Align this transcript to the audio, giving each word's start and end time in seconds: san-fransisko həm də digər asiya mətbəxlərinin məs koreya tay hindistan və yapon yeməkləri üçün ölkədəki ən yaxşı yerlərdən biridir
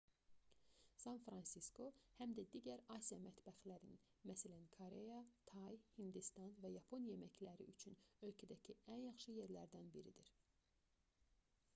san-fransisko 1.01 1.89
həm 2.19 2.31
də 2.39 2.45
digər 2.55 2.81
asiya 2.95 3.19
mətbəxlərinin 3.25 4.01
məs 4.31 4.45
koreya 4.77 5.19
tay 5.53 5.77
hindistan 5.99 6.57
və 6.65 6.73
yapon 6.79 7.07
yeməkləri 7.11 7.69
üçün 7.75 8.01
ölkədəki 8.31 8.79
ən 8.97 9.07
yaxşı 9.11 9.37
yerlərdən 9.39 9.93
biridir 9.99 10.33